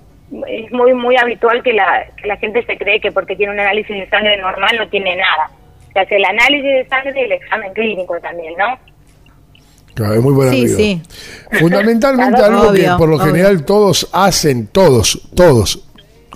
es 0.47 0.71
muy 0.71 0.93
muy 0.93 1.15
habitual 1.15 1.61
que 1.63 1.71
la, 1.71 2.07
que 2.17 2.27
la 2.27 2.35
gente 2.37 2.65
se 2.65 2.77
cree 2.77 2.99
que 2.99 3.11
porque 3.11 3.35
tiene 3.35 3.53
un 3.53 3.59
análisis 3.59 3.95
de 3.95 4.09
sangre 4.09 4.37
normal 4.37 4.75
no 4.77 4.89
tiene 4.89 5.15
nada. 5.15 5.49
Se 5.93 5.99
hace 5.99 6.15
el 6.17 6.25
análisis 6.25 6.63
de 6.73 6.87
sangre 6.89 7.13
y 7.15 7.23
el 7.23 7.31
examen 7.33 7.71
clínico 7.73 8.19
también, 8.19 8.53
¿no? 8.57 8.77
Claro, 9.95 10.13
es 10.13 10.21
muy 10.21 10.33
buen 10.33 10.51
Sí, 10.51 10.59
amigo. 10.61 10.77
sí. 10.77 11.01
Fundamentalmente 11.59 12.35
Claro, 12.37 12.59
algo 12.59 12.73
que 12.73 12.83
por 12.97 13.09
lo 13.09 13.15
obvio. 13.15 13.25
general 13.25 13.65
todos 13.65 14.09
hacen, 14.13 14.67
todos, 14.67 15.21
todos, 15.35 15.87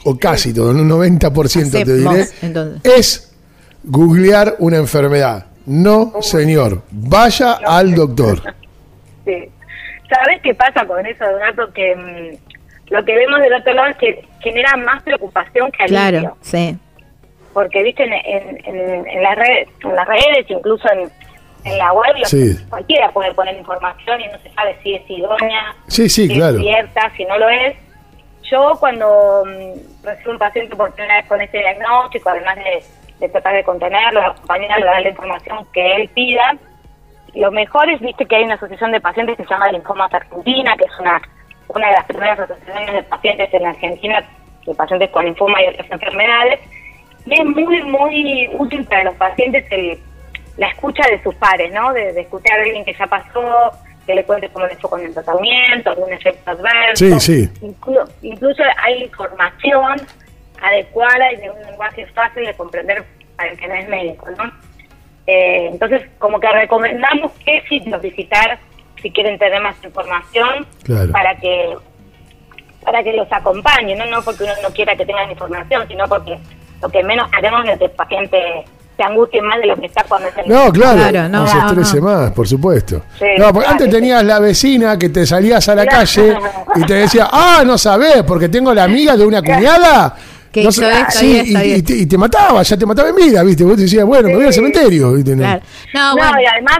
o 0.05 0.17
casi 0.17 0.53
todos, 0.53 0.73
un 0.75 0.89
90% 0.89 1.71
te 1.71 1.81
Hacemos, 1.81 2.13
diré, 2.15 2.25
entonces. 2.41 2.81
es 2.97 3.35
googlear 3.83 4.55
una 4.59 4.77
enfermedad. 4.77 5.45
No, 5.65 6.13
señor, 6.21 6.81
vaya 6.91 7.53
al 7.65 7.93
doctor. 7.93 8.41
Sí. 9.25 9.47
¿Sabes 10.09 10.41
qué 10.41 10.55
pasa 10.55 10.87
con 10.87 11.05
eso, 11.05 11.23
Donato? 11.23 11.71
Que 11.71 11.95
mm, 11.95 12.91
lo 12.93 13.05
que 13.05 13.13
vemos 13.15 13.39
del 13.41 13.53
otro 13.53 13.73
lado 13.73 13.89
es 13.89 13.97
que 13.97 14.25
genera 14.39 14.75
más 14.77 15.03
preocupación 15.03 15.69
que 15.71 15.83
alivio. 15.83 16.19
Claro, 16.21 16.37
sí. 16.41 16.75
Porque, 17.53 17.83
viste, 17.83 18.03
en, 18.05 18.13
en, 18.13 18.65
en- 18.65 19.07
en 19.07 19.21
las 19.21 19.35
redes, 19.35 19.67
en 19.83 19.95
las 19.95 20.07
redes, 20.07 20.45
incluso 20.49 20.83
en, 20.91 21.11
en 21.65 21.77
la 21.77 21.91
web, 21.93 22.15
lo- 22.17 22.25
Sí. 22.25 22.57
cualquiera 22.69 23.09
puede 23.11 23.33
poner 23.33 23.55
información 23.57 24.21
y 24.21 24.27
no 24.27 24.37
se 24.39 24.49
sabe 24.53 24.77
si 24.83 24.95
es 24.95 25.09
idónea, 25.09 25.75
Sí, 25.87 26.07
sí, 26.09 26.27
si 26.27 26.33
claro. 26.35 26.57
es 26.57 26.63
cierta, 26.63 27.11
si 27.17 27.25
no 27.25 27.37
lo 27.37 27.49
es. 27.49 27.75
Yo 28.49 28.77
cuando 28.79 29.43
mm, 29.45 30.05
recibo 30.05 30.31
un 30.31 30.37
paciente 30.39 30.75
por 30.75 30.91
primera 30.93 31.17
vez 31.17 31.25
con 31.27 31.41
este 31.41 31.59
diagnóstico, 31.59 32.29
además 32.29 32.55
de, 32.55 32.83
de 33.19 33.29
tratar 33.29 33.53
de 33.55 33.63
contenerlo, 33.63 34.21
acompañarlo, 34.21 34.85
darle 34.85 35.03
la 35.03 35.09
información 35.09 35.67
que 35.73 35.95
él 35.97 36.09
pida, 36.09 36.55
lo 37.35 37.51
mejor 37.51 37.89
es, 37.89 37.99
viste, 37.99 38.25
que 38.25 38.37
hay 38.37 38.43
una 38.45 38.55
asociación 38.55 38.91
de 38.91 39.01
pacientes 39.01 39.37
que 39.37 39.43
se 39.43 39.49
llama 39.49 39.71
Linfomas 39.71 40.11
Argentina, 40.13 40.75
que 40.77 40.85
es 40.85 40.99
una, 40.99 41.21
una 41.67 41.87
de 41.87 41.93
las 41.93 42.05
primeras 42.05 42.39
asociaciones 42.39 42.93
de 42.93 43.03
pacientes 43.03 43.53
en 43.53 43.65
Argentina, 43.67 44.23
de 44.65 44.73
pacientes 44.75 45.09
con 45.11 45.25
linfoma 45.25 45.61
y 45.61 45.67
otras 45.67 45.91
enfermedades, 45.91 46.59
y 47.27 47.33
es 47.33 47.45
muy, 47.45 47.83
muy 47.83 48.49
útil 48.57 48.83
para 48.85 49.03
los 49.03 49.15
pacientes 49.15 49.63
el, 49.71 49.99
la 50.59 50.67
escucha 50.67 51.01
de 51.09 51.21
sus 51.23 51.33
pares, 51.35 51.71
¿no? 51.73 51.91
De, 51.93 52.13
de 52.13 52.21
escuchar 52.21 52.59
a 52.59 52.63
alguien 52.63 52.85
que 52.85 52.93
ya 52.93 53.07
pasó, 53.07 53.71
que 54.05 54.13
le 54.13 54.23
cuente 54.23 54.49
cómo 54.49 54.65
le 54.67 54.75
fue 54.75 54.89
con 54.89 55.01
el 55.01 55.13
tratamiento, 55.13 55.89
algún 55.91 56.11
efecto 56.13 56.51
adverso. 56.51 57.05
Sí, 57.05 57.19
sí. 57.19 57.49
Inclu- 57.61 58.07
incluso 58.21 58.61
hay 58.83 59.03
información 59.03 60.01
adecuada 60.61 61.31
y 61.33 61.37
de 61.37 61.49
un 61.49 61.61
lenguaje 61.63 62.05
fácil 62.07 62.45
de 62.45 62.53
comprender 62.55 63.03
para 63.35 63.49
el 63.51 63.57
que 63.57 63.67
no 63.67 63.73
es 63.75 63.87
médico, 63.89 64.27
¿no? 64.37 64.51
Eh, 65.27 65.67
entonces, 65.71 66.01
como 66.17 66.39
que 66.39 66.51
recomendamos 66.51 67.31
qué 67.45 67.61
sitios 67.69 68.01
visitar 68.01 68.57
si 69.01 69.11
quieren 69.11 69.37
tener 69.39 69.61
más 69.61 69.75
información 69.83 70.67
Claro. 70.83 71.11
para 71.11 71.35
que 71.35 71.75
para 72.83 73.03
que 73.03 73.13
los 73.13 73.31
acompañe, 73.31 73.95
¿no? 73.95 74.05
no 74.07 74.21
porque 74.23 74.43
uno 74.45 74.53
no 74.63 74.69
quiera 74.71 74.95
que 74.95 75.05
tengan 75.05 75.29
información, 75.29 75.85
sino 75.87 76.07
porque 76.07 76.37
lo 76.81 76.89
que 76.89 77.03
menos 77.03 77.29
queremos 77.29 77.65
es 77.67 77.77
que 77.77 77.85
el 77.85 77.91
paciente 77.91 78.65
se 78.99 79.03
angustie 79.05 79.41
más 79.41 79.57
de 79.61 79.67
lo 79.67 79.77
que 79.77 79.85
está 79.85 80.03
cuando 80.03 80.27
es 80.27 80.37
el 80.37 80.49
No, 80.49 80.69
claro, 80.73 80.97
Claro, 81.09 81.29
no, 81.29 81.39
no, 81.39 81.47
se 81.47 81.57
estrese 81.57 81.95
no. 81.97 82.03
más, 82.03 82.31
por 82.31 82.45
supuesto. 82.49 83.01
Sí, 83.17 83.25
no, 83.37 83.45
porque 83.45 83.59
claro, 83.59 83.71
antes 83.71 83.85
sí. 83.85 83.91
tenías 83.91 84.23
la 84.25 84.39
vecina 84.39 84.99
que 84.99 85.07
te 85.07 85.25
salías 85.25 85.69
a 85.69 85.75
la 85.75 85.83
Claro. 85.85 85.99
calle 85.99 86.37
y 86.75 86.81
te 86.85 86.93
decía, 86.95 87.29
ah, 87.31 87.63
no 87.65 87.77
sabés, 87.77 88.23
porque 88.23 88.49
tengo 88.49 88.73
la 88.73 88.83
amiga 88.83 89.15
de 89.15 89.25
una 89.25 89.41
cuñada. 89.41 90.15
Que 90.51 90.63
no 90.63 90.69
hizo 90.69 90.89
esto 90.89 91.11
sí, 91.11 91.27
y 91.45 91.55
esto 91.55 91.77
y, 91.77 91.81
te, 91.83 91.93
y 91.95 92.05
te 92.07 92.17
mataba, 92.17 92.61
ya 92.63 92.75
te 92.75 92.85
mataba 92.85 93.07
en 93.09 93.15
vida, 93.15 93.41
¿viste? 93.43 93.63
Vos 93.63 93.77
decías, 93.77 94.03
bueno, 94.03 94.27
me 94.27 94.35
voy 94.35 94.45
al 94.47 94.53
cementerio. 94.53 95.13
¿viste? 95.13 95.31
No. 95.35 95.43
Claro. 95.43 95.61
No, 95.93 96.09
No, 96.09 96.17
bueno. 96.17 96.41
y 96.41 96.45
además, 96.45 96.79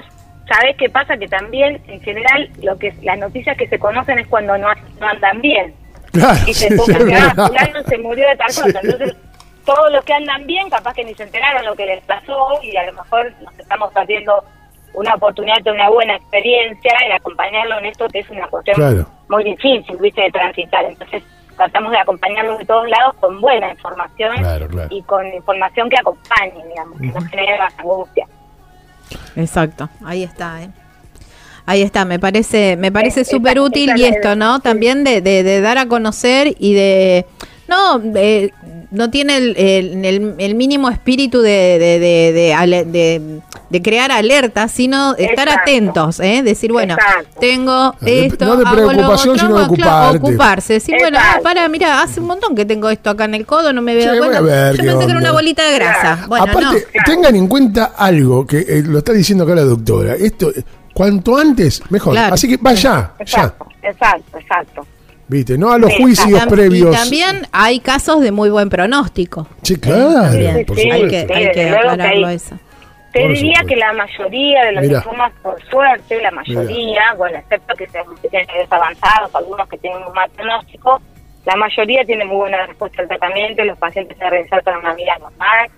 ¿sabés 0.52 0.76
qué 0.78 0.90
pasa? 0.90 1.16
Que 1.18 1.28
también, 1.28 1.82
en 1.88 2.02
general, 2.02 2.50
lo 2.64 2.78
que 2.78 2.94
las 3.04 3.18
noticias 3.18 3.56
que 3.58 3.68
se 3.70 3.80
conocen 3.80 4.20
es 4.20 4.28
cuando 4.28 4.58
no, 4.58 4.68
no 5.00 5.08
andan 5.08 5.40
bien. 5.42 5.74
Claro, 6.12 6.40
Y 6.48 6.54
se 6.54 6.68
sí, 6.70 6.76
pongan 6.76 7.14
ah, 7.40 7.50
se 7.88 7.98
murió 8.00 8.28
de 8.28 8.36
tal 8.36 8.48
cosa. 8.48 8.82
Sí. 8.82 8.88
Entonces, 8.90 9.16
todos 9.66 9.92
los 9.92 10.04
que 10.06 10.13
andan 10.13 10.46
bien, 10.48 10.70
capaz 10.70 10.94
que 10.94 11.04
ni 11.04 11.13
se 11.13 11.24
enteraron 11.24 11.66
lo 11.66 11.75
que 11.75 11.86
les 11.86 12.04
pasó 12.04 12.60
y 12.63 12.75
a 12.75 12.86
lo 12.86 12.94
mejor 12.94 13.32
nos 13.42 13.58
estamos 13.60 13.92
perdiendo 13.94 14.44
una 14.94 15.13
oportunidad 15.13 15.62
de 15.63 15.72
una 15.72 15.89
buena 15.89 16.16
experiencia 16.16 16.92
y 17.08 17.12
acompañarlo 17.12 17.78
en 17.78 17.86
esto 17.86 18.08
que 18.08 18.20
es 18.20 18.30
una 18.30 18.48
cuestión 18.48 18.75
Claro. 18.75 19.06
muy 19.30 19.44
difícil, 19.44 19.98
viste, 19.98 20.22
de 20.22 20.32
transitar. 20.32 20.84
Entonces, 20.86 21.22
tratamos 21.56 21.92
de 21.92 22.00
acompañarlos 22.00 22.58
de 22.58 22.66
todos 22.66 22.89
lados 22.89 23.16
con 23.20 23.39
buena 23.39 23.70
información 23.72 24.36
Claro, 24.38 24.68
claro. 24.68 24.88
y 24.92 25.01
con 25.04 25.28
información 25.34 25.89
que 25.89 25.98
acompañe, 26.00 26.66
digamos, 26.68 27.00
que 27.00 27.08
no 27.08 27.22
genere 27.22 27.58
más 27.60 27.74
angustia. 27.78 28.25
Exacto, 29.36 29.89
ahí 30.06 30.24
está, 30.24 30.62
¿eh? 30.63 30.70
Ahí 31.66 31.84
está, 31.84 32.04
me 32.04 32.18
parece, 32.18 32.78
me 32.78 32.92
parece 32.92 33.22
Es- 33.22 33.30
súper 33.30 33.60
útil 33.60 33.92
y 33.96 34.06
esto, 34.06 34.36
¿no? 34.36 34.60
También 34.60 35.04
de, 35.04 35.22
de, 35.22 35.44
de 35.44 35.62
dar 35.62 35.78
a 35.78 35.86
conocer 35.86 36.56
y 36.58 36.74
de... 36.74 37.25
No, 37.70 38.02
eh, 38.16 38.52
no 38.92 39.10
tiene 39.12 39.38
el, 39.38 39.56
el, 39.58 40.04
el- 40.06 40.36
el 40.40 40.56
mínimo 40.56 40.90
espíritu 40.90 41.42
de, 41.42 41.78
de, 41.80 42.00
de, 42.00 42.34
de, 42.34 42.54
ale- 42.54 42.84
de- 42.86 43.40
de 43.70 43.82
crear 43.84 44.12
alertas, 44.12 44.72
sino 44.72 45.12
estar 45.16 45.48
Exacto. 45.48 45.62
atentos, 45.62 46.20
¿eh? 46.20 46.42
Decir, 46.44 46.72
bueno, 46.72 46.96
Exacto. 46.96 47.40
tengo 47.40 47.94
esto, 48.04 48.46
no 48.46 48.58
de 48.58 48.66
hago 48.66 48.76
lo 48.76 48.88
preocupación, 48.88 49.36
otro, 49.36 49.46
sino 49.48 49.60
de 49.60 49.68
bueno, 49.68 49.84
claro, 49.84 50.18
ocuparse. 50.18 50.74
Decir, 50.74 50.96
bueno, 51.00 51.20
ah, 51.22 51.38
para, 51.44 51.70
mira, 51.70 52.02
hace 52.02 52.20
un 52.20 52.26
montón 52.26 52.56
que 52.56 52.66
tengo 52.66 52.90
esto 52.90 53.12
acá 53.12 53.26
en 53.26 53.36
el 53.36 53.46
codo, 53.46 53.72
no 53.72 53.84
me 53.84 53.94
veo 53.94 54.12
Sí, 54.12 54.20
voy 54.20 54.30
cuenta. 54.30 54.38
a 54.40 54.42
ver 54.42 54.76
Yo 54.78 54.84
pensé 54.84 54.98
que 54.98 55.04
era 55.04 55.06
onda. 55.06 55.18
una 55.20 55.32
bolita 55.34 55.64
de 55.70 55.76
grasa. 55.76 56.02
Claro. 56.16 56.28
Bueno, 56.28 56.46
Aparte, 56.46 56.88
no. 56.96 57.02
tengan 57.06 57.36
en 57.36 57.48
cuenta 57.48 57.86
algo 57.96 58.48
que 58.48 58.58
eh, 58.60 58.82
lo 58.84 58.98
está 58.98 59.14
diciendo 59.14 59.44
acá 59.44 59.54
la 59.54 59.62
doctora. 59.66 60.16
Esto, 60.16 60.50
eh, 60.50 60.64
cuanto 60.96 61.38
antes, 61.38 61.84
mejor. 61.92 62.14
Claro. 62.14 62.34
Así 62.34 62.48
que 62.48 62.58
vaya, 62.58 62.82
ya. 62.82 63.14
Exacto, 63.20 63.68
exacto, 63.84 64.38
exacto. 64.40 64.88
¿Viste? 65.30 65.58
No 65.58 65.72
a 65.72 65.78
los 65.78 65.94
juicios 65.96 66.42
Tam- 66.42 66.50
previos. 66.50 66.94
Y 66.94 66.98
también 66.98 67.48
hay 67.52 67.80
casos 67.80 68.20
de 68.22 68.32
muy 68.32 68.50
buen 68.50 68.70
pronóstico. 68.70 69.48
Sí, 69.62 69.76
claro, 69.80 70.24
por 70.66 70.76
Sí, 70.76 70.84
supuesto. 70.84 70.94
hay 70.94 71.08
que, 71.08 71.22
Sí, 71.28 71.34
hay 71.34 71.52
que 71.52 71.70
aclararlo 71.70 72.28
hay- 72.28 72.36
eso. 72.36 72.58
Te 73.14 73.22
Por 73.22 73.30
diría 73.34 73.54
supuesto. 73.62 73.68
que 73.68 73.76
la 73.76 73.94
mayoría 73.94 74.66
de 74.66 74.72
los 74.74 74.84
Mira. 74.84 74.94
linfomas, 75.00 75.34
por 75.42 75.64
suerte, 75.66 76.22
la 76.22 76.30
mayoría, 76.32 77.02
bueno, 77.18 77.38
excepto 77.40 77.76
que 77.76 77.88
sean 77.90 78.06
que 78.22 78.28
tienen 78.30 78.48
niveles 78.48 78.72
avanzados, 78.72 79.34
algunos 79.34 79.68
que 79.68 79.78
tienen 79.80 80.04
un 80.04 80.14
mal 80.14 80.30
pronóstico, 80.32 81.02
la 81.46 81.56
mayoría 81.56 82.04
tiene 82.06 82.26
muy 82.26 82.36
buena 82.38 82.66
respuesta 82.68 83.02
al 83.02 83.08
tratamiento 83.08 83.64
y 83.64 83.66
los 83.68 83.78
pacientes 83.80 84.16
se 84.18 84.30
reinsertan 84.30 84.76
a 84.76 84.80
una 84.80 84.94
vida 84.94 85.18
normal 85.20 85.70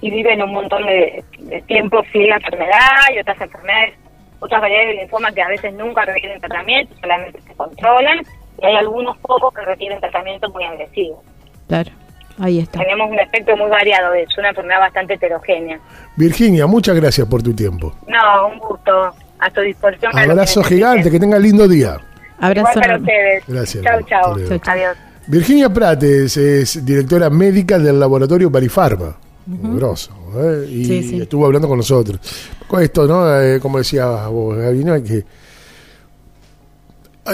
y 0.00 0.10
viven 0.10 0.42
un 0.42 0.52
montón 0.52 0.84
de, 0.86 1.22
de 1.38 1.62
tiempo 1.62 2.02
sin 2.12 2.28
la 2.28 2.36
enfermedad 2.36 3.06
y 3.14 3.18
otras 3.20 3.40
enfermedades, 3.40 3.94
otras 4.40 4.60
variedades 4.60 4.88
de 4.96 5.02
linfoma 5.02 5.30
que 5.32 5.42
a 5.42 5.48
veces 5.48 5.72
nunca 5.74 6.04
requieren 6.06 6.40
tratamiento, 6.40 6.92
solamente 7.00 7.40
se 7.42 7.54
controlan 7.54 8.18
y 8.60 8.66
hay 8.66 8.76
algunos 8.76 9.16
pocos 9.18 9.52
que 9.54 9.62
requieren 9.62 10.00
tratamiento 10.00 10.48
muy 10.50 10.64
agresivo. 10.64 11.22
Claro, 11.68 11.90
ahí 12.38 12.58
está. 12.60 12.80
Tenemos 12.80 13.10
un 13.10 13.18
espectro 13.18 13.56
muy 13.56 13.68
variado, 13.70 14.14
es 14.14 14.36
una 14.38 14.50
enfermedad 14.50 14.80
bastante 14.80 15.14
heterogénea. 15.14 15.78
Virginia, 16.16 16.66
muchas 16.66 16.96
gracias 16.96 17.26
por 17.26 17.42
tu 17.42 17.54
tiempo. 17.54 17.94
No, 18.06 18.48
un 18.48 18.58
gusto. 18.58 19.12
A 19.40 19.50
tu 19.50 19.60
disposición. 19.60 20.10
que 20.12 20.18
Abrazo 20.20 20.60
necesiten. 20.60 20.64
gigante, 20.78 21.10
que 21.12 21.20
tengan 21.20 21.40
lindo 21.42 21.68
día. 21.68 21.96
Igual 22.40 22.50
Abrazo 22.58 22.80
para 22.80 22.96
ustedes. 22.98 23.44
Gracias. 23.46 23.84
Chau, 23.84 24.02
chau. 24.02 24.60
Adiós. 24.66 24.96
Virginia 25.28 25.68
Prates 25.72 26.36
es 26.36 26.84
directora 26.84 27.30
médica 27.30 27.78
del 27.78 28.00
laboratorio 28.00 28.50
Barifarma. 28.50 29.16
Grosso, 29.46 30.10
¿eh? 30.36 30.66
Y 30.68 30.84
Sí, 30.84 31.02
sí. 31.04 31.20
estuvo 31.22 31.46
hablando 31.46 31.68
con 31.68 31.76
nosotros. 31.78 32.18
Con 32.66 32.82
esto, 32.82 33.06
¿no? 33.06 33.40
Eh, 33.40 33.60
como 33.60 33.78
decía 33.78 34.26
vos, 34.26 34.56
Gaby, 34.58 34.84
¿no? 34.84 34.92
Hay 34.94 35.02
que 35.04 35.24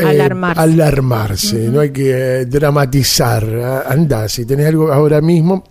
eh, 0.01 0.05
Alarmarse. 0.07 0.61
alarmarse, 0.61 1.69
no 1.69 1.81
hay 1.81 1.91
que 1.91 2.41
eh, 2.41 2.47
dramatizar. 2.47 3.45
Ah, 3.63 3.85
Andá, 3.89 4.29
si 4.29 4.45
tenés 4.45 4.67
algo 4.69 4.93
ahora 4.93 5.21
mismo, 5.21 5.65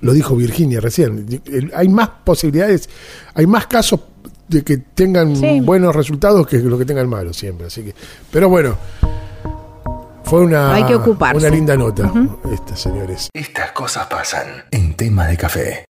lo 0.00 0.12
dijo 0.12 0.36
Virginia 0.36 0.80
recién, 0.80 1.26
hay 1.74 1.88
más 1.88 2.08
posibilidades, 2.24 2.88
hay 3.34 3.46
más 3.46 3.66
casos 3.66 4.00
de 4.48 4.62
que 4.62 4.76
tengan 4.78 5.34
Sí. 5.34 5.60
buenos 5.60 5.96
resultados 5.96 6.46
que 6.46 6.58
lo 6.58 6.76
que 6.78 6.84
tengan 6.84 7.08
malos 7.08 7.36
siempre. 7.36 7.66
Así 7.68 7.82
que, 7.82 7.94
pero 8.30 8.48
bueno, 8.48 8.76
fue 10.24 10.40
una, 10.42 10.74
Hay 10.74 10.84
que 10.84 10.94
ocuparse. 10.96 11.38
una 11.38 11.48
linda 11.48 11.76
nota, 11.76 12.12
esta, 12.52 12.76
señores. 12.76 13.28
Estas 13.32 13.72
cosas 13.72 14.06
pasan 14.06 14.46
en 14.70 14.94
tema 14.94 15.26
de 15.28 15.36
café. 15.36 15.86